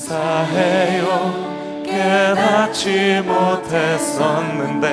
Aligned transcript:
감사해요. 0.00 1.84
깨닫지 1.84 3.22
못했었는데 3.26 4.88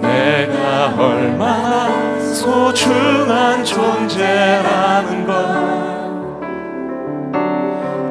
내가 0.00 0.94
얼마나 0.96 1.90
소중한 2.20 3.64
존재라는 3.64 5.26
걸 5.26 5.34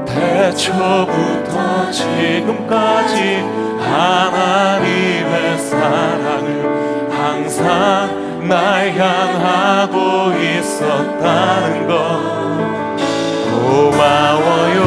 태초부터 0.05 1.91
지금까지 1.91 3.45
하나님의 3.79 5.57
사랑을 5.57 7.09
항상 7.09 8.47
날 8.47 8.91
향하고 8.91 10.33
있었다는 10.37 11.87
것 11.87 12.48
고마워요. 13.69 14.81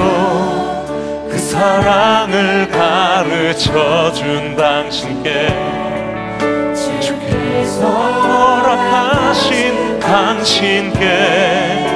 그 1.30 1.38
사랑을 1.38 2.68
가르쳐 2.68 4.12
준 4.12 4.56
당신께 4.56 5.46
주께서 7.00 7.86
허락하신 7.86 10.00
당신께 10.00 11.86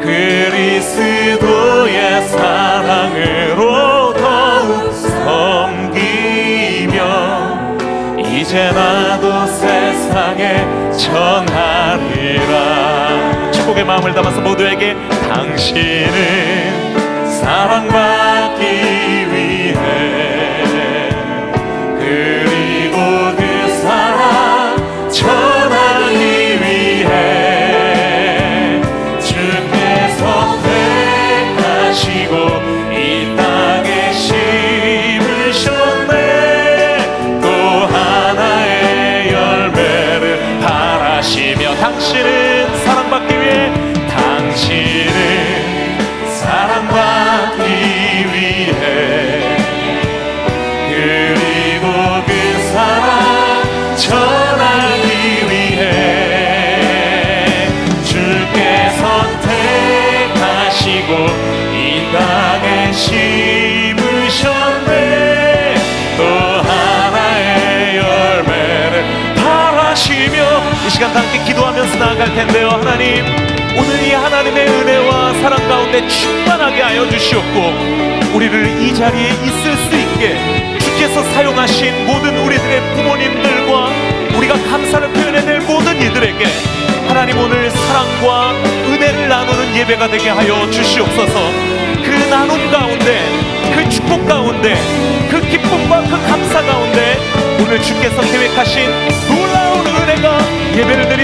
그리스도의 0.00 2.22
사랑으로 2.28 4.14
더욱 4.14 4.90
섬기며 5.74 6.96
이제 8.18 8.72
나도 8.72 9.46
세상에 9.46 10.66
전하리라. 10.96 12.88
축복의 13.52 13.84
마음을 13.84 14.14
담아서 14.14 14.40
모두에게 14.40 14.96
당신은 15.58 17.26
사랑받 17.40 18.17
기도하면서 71.78 71.98
나아갈 71.98 72.34
텐데요. 72.34 72.68
하나님 72.68 73.24
오늘 73.78 74.02
이 74.02 74.12
하나님의 74.12 74.66
은혜와 74.66 75.32
사랑 75.34 75.68
가운데 75.68 76.06
충만하게 76.08 76.82
하여 76.82 77.08
주시옵고 77.08 78.34
우리를 78.34 78.80
이 78.80 78.94
자리에 78.94 79.28
있을 79.28 79.76
수 79.76 79.96
있게 79.96 80.78
주께서 80.78 81.22
사용하신 81.22 82.06
모든 82.06 82.36
우리들의 82.36 82.94
부모님들과 82.94 83.90
우리가 84.36 84.54
감사를 84.54 85.08
표현해낼 85.12 85.60
모든 85.60 86.00
이들에게 86.00 86.46
하나님 87.06 87.38
오늘 87.38 87.70
사랑과 87.70 88.52
은혜를 88.52 89.28
나누는 89.28 89.76
예배가 89.76 90.08
되게 90.08 90.28
하여 90.30 90.68
주시옵소서. 90.70 91.50
그 92.04 92.10
나눔 92.28 92.70
가운데 92.70 93.20
그 93.74 93.88
축복 93.88 94.26
가운데 94.26 94.74
그 95.30 95.40
기쁨과 95.40 96.02
그 96.02 96.10
감사 96.26 96.60
가운데 96.60 97.16
오늘 97.60 97.80
주께서 97.80 98.20
계획하신 98.22 98.82
놀라운 99.28 99.86
은혜가 99.86 100.38
예배를 100.76 101.08
드리 101.08 101.17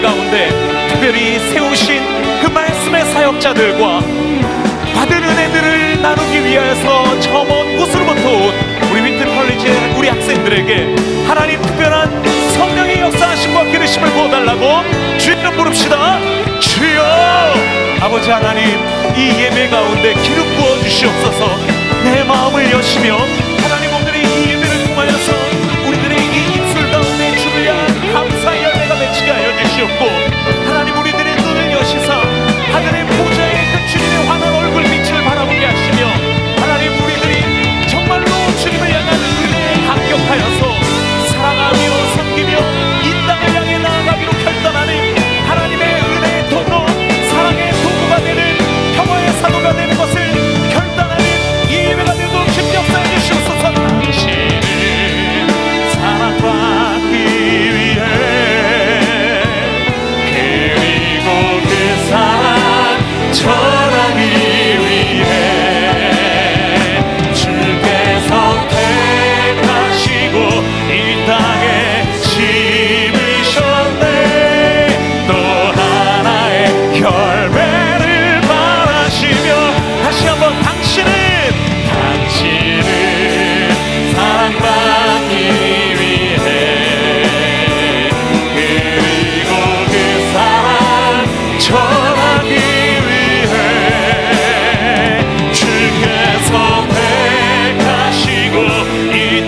사람들 0.00 0.02
가운데 0.02 0.48
특별히 0.88 1.38
세우신 1.38 2.00
그 2.42 2.46
말씀의 2.48 3.04
사역자들과 3.04 4.00
받은 4.94 5.22
은혜들을 5.22 6.02
나누기 6.02 6.44
위해서 6.44 7.20
저 7.20 7.44
먼 7.44 7.76
곳으로부터 7.76 8.28
온 8.30 8.52
우리 8.90 9.02
윈트 9.02 9.24
컬리지 9.24 9.94
우리 9.96 10.08
학생들에게 10.08 11.26
하나님 11.26 11.60
특별한 11.62 12.22
성령의 12.54 13.00
역사하심과 13.00 13.64
기르심을 13.64 14.08
부어달라고 14.10 15.18
주이름 15.18 15.56
부릅시다. 15.56 16.18
주여! 16.60 17.54
아버지 18.00 18.30
하나님 18.30 18.64
이 19.16 19.42
예배 19.42 19.68
가운데 19.68 20.14
기름 20.14 20.44
부어 20.56 20.78
주시옵소서. 20.82 21.56
내 22.04 22.24
마음을 22.24 22.70
여시며 22.72 23.18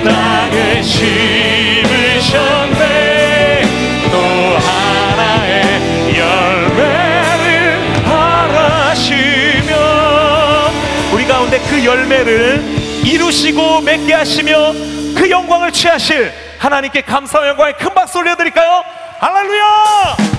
땅에 0.04 0.82
심으셨네 0.82 1.92
또 4.10 4.18
하나의 4.58 6.16
열매를 6.18 8.02
바라시며 8.04 9.70
우리 11.12 11.26
가운데 11.26 11.58
그 11.70 11.84
열매를 11.84 12.62
이루시고 13.04 13.80
맺게 13.82 14.14
하시며 14.14 14.72
그 15.14 15.28
영광을 15.30 15.72
취하실 15.72 16.32
하나님께 16.58 17.02
감사와 17.02 17.48
영광의 17.48 17.74
큰 17.76 17.92
박수 17.94 18.18
올려드릴까요? 18.18 18.84
할렐루야! 19.20 20.31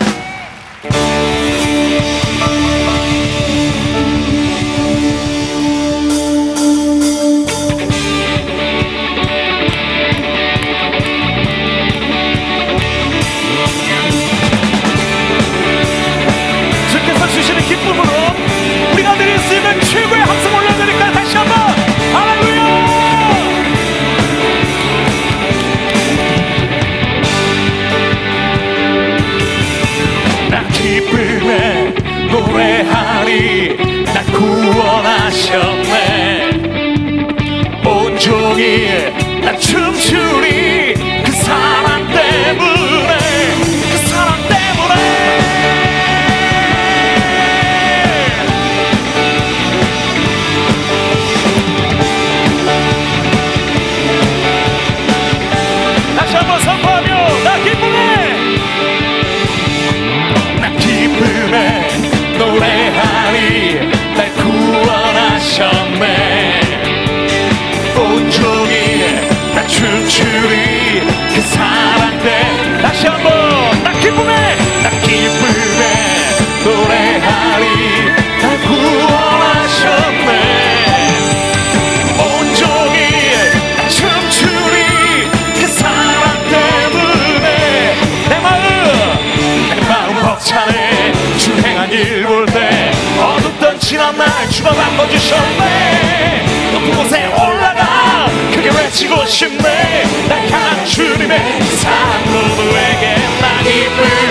지난 93.94 94.18
날 94.18 94.50
주바람 94.50 94.98
거주셨네. 94.98 96.72
높은 96.74 96.96
곳에 96.96 97.28
올라가 97.28 98.26
크게 98.52 98.72
외치고 98.72 99.24
싶네. 99.24 100.04
날 100.28 100.50
향한 100.50 100.84
주님의 100.84 101.62
사랑으로 101.62 102.76
에게난 102.76 103.64
힘을 103.64 104.23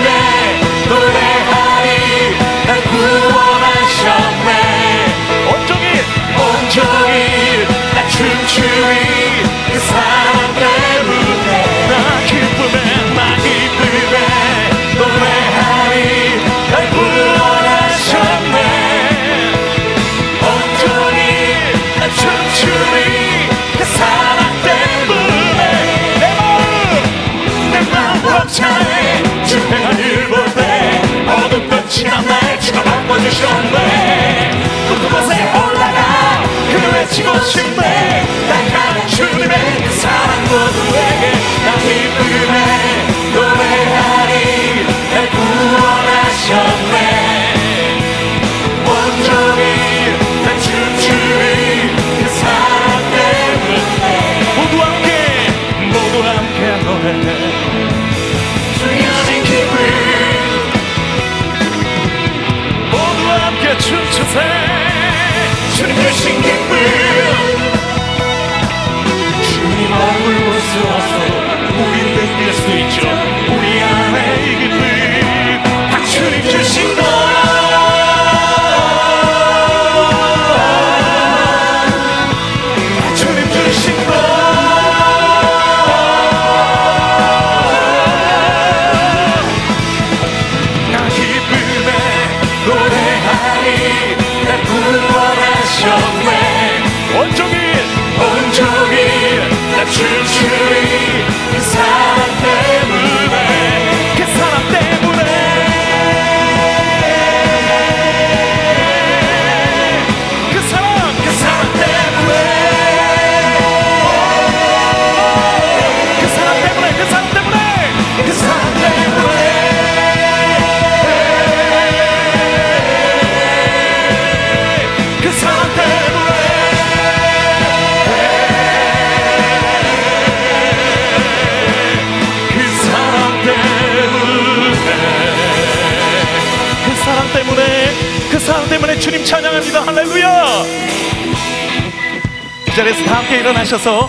그 142.72 142.76
자리에서 142.76 143.04
다 143.04 143.18
함께 143.18 143.40
일어나셔서 143.40 144.08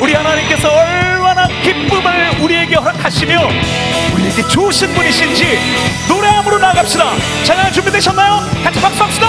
우리 0.00 0.14
하나님께서 0.14 0.70
얼마나 0.70 1.48
기쁨을 1.48 2.38
우리에게 2.40 2.76
허락하시며 2.76 3.48
우리에게 4.14 4.46
좋으신 4.46 4.94
분이신지 4.94 5.58
노래함으로 6.08 6.58
나갑시다. 6.58 7.12
찬양 7.42 7.72
준비되셨나요? 7.72 8.48
같이 8.62 8.80
박수합시다 8.80 9.26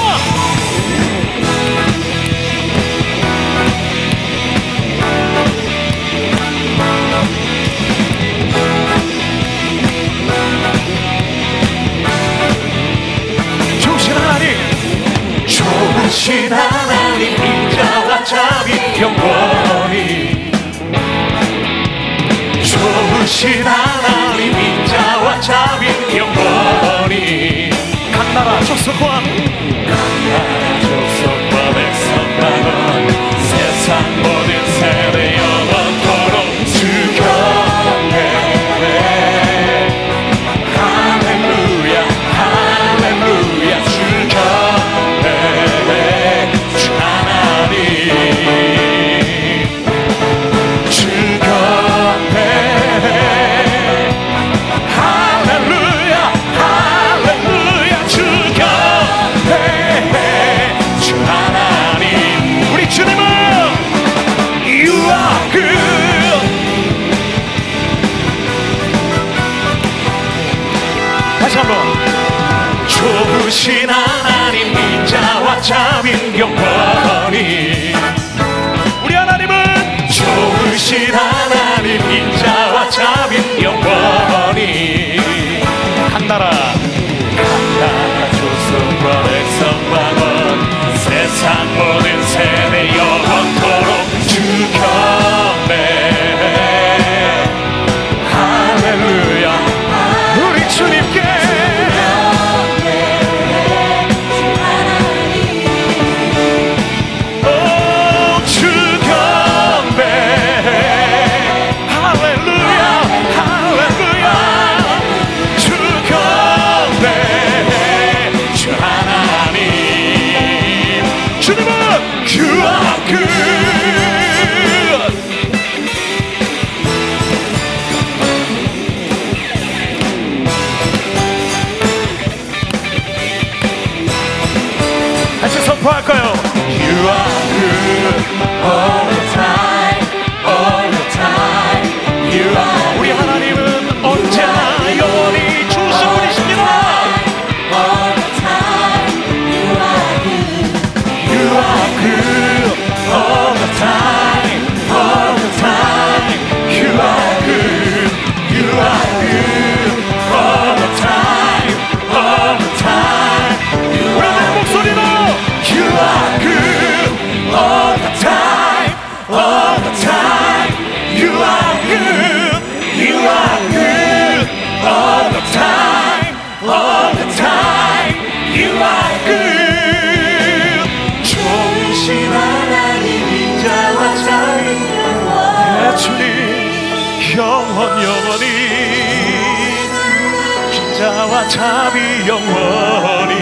자와 191.00 191.48
자비 191.48 192.28
영원히 192.28 193.36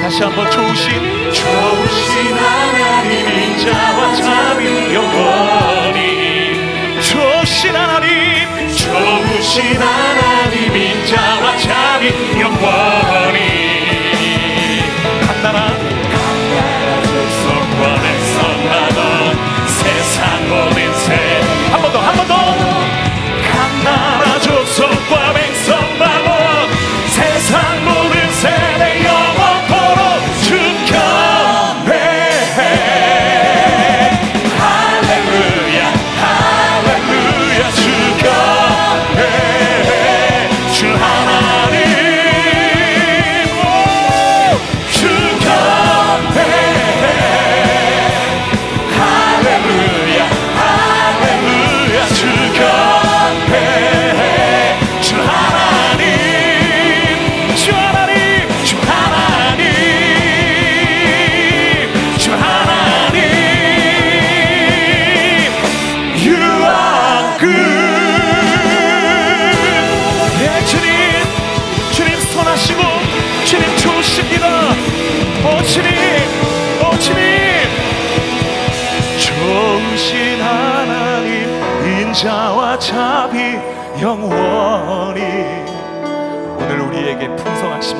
다시 0.00 0.22
한번 0.22 0.48
좋으신 0.48 1.32
좋으신 1.32 2.36
하나님 2.36 3.28
인자와 3.28 4.14
자비 4.14 4.94
영원히 4.94 7.00
좋으신 7.00 7.74
하나님 7.74 8.68
좋으신 8.68 9.82
하나님 9.82 10.76
인자와 10.76 11.56
자비 11.56 12.40
영원히 12.40 13.61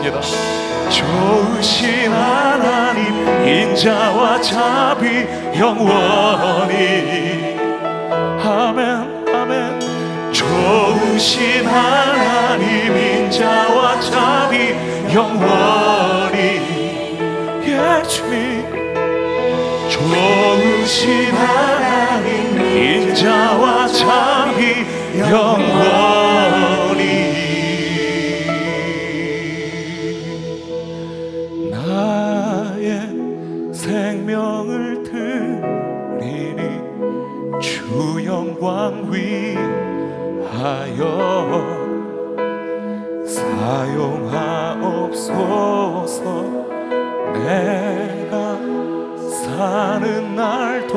기도합니다. 0.02 0.20
좋으신 0.90 2.12
하나님 2.12 3.46
인자와 3.46 4.40
자비 4.40 5.26
영원히. 5.56 7.56
아멘 8.44 9.24
아멘. 9.34 9.80
좋으신 10.32 11.66
하나님 11.66 12.96
인자와 12.96 14.00
자비 14.00 14.74
영원히. 15.14 16.36
예 17.64 18.02
주님. 18.08 18.66
좋으신 19.88 21.32
하나님 21.34 22.60
인자와 22.60 23.86
자비 23.86 24.84
영원히. 25.16 26.21
흐리니 35.12 36.80
주 37.60 38.24
영광 38.24 39.12
위하여 39.12 39.82
사용하옵소서. 43.26 45.12
내가 47.34 48.56
사는 49.28 50.34
날도 50.34 50.96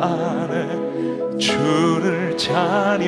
안에 0.00 1.36
주를 1.38 2.36
찬양하며 2.36 3.02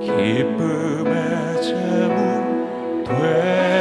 기쁨의 0.00 1.62
제물 1.62 3.04
되 3.04 3.75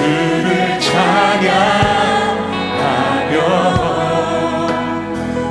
주를 0.00 0.80
찬양하며 0.80 1.60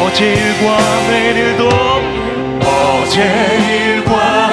어제 0.05 0.33
일과 0.35 0.67
내일도 1.09 1.69
어제 2.61 3.17
일과 3.71 4.51